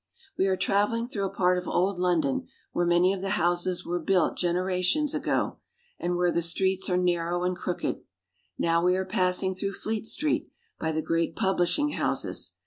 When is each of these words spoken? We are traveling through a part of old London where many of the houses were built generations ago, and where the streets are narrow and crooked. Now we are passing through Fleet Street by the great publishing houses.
We 0.35 0.47
are 0.47 0.57
traveling 0.57 1.07
through 1.07 1.25
a 1.25 1.29
part 1.35 1.59
of 1.59 1.67
old 1.67 1.99
London 1.99 2.47
where 2.71 2.87
many 2.87 3.13
of 3.13 3.21
the 3.21 3.37
houses 3.37 3.85
were 3.85 3.99
built 3.99 4.35
generations 4.35 5.13
ago, 5.13 5.59
and 5.99 6.15
where 6.15 6.31
the 6.31 6.41
streets 6.41 6.89
are 6.89 6.97
narrow 6.97 7.43
and 7.43 7.55
crooked. 7.55 8.01
Now 8.57 8.83
we 8.83 8.95
are 8.95 9.05
passing 9.05 9.53
through 9.53 9.73
Fleet 9.73 10.07
Street 10.07 10.49
by 10.79 10.91
the 10.91 11.03
great 11.03 11.35
publishing 11.35 11.89
houses. 11.89 12.53